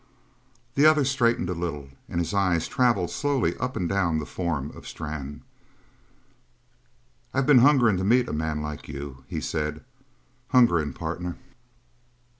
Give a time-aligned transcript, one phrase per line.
[0.73, 4.71] The other straightened a little, and his eyes travelled slowly up and down the form
[4.75, 5.43] of Strann.
[7.35, 9.83] "I been hungering to meet a man like you," he said.
[10.47, 11.37] "Hungerin', partner."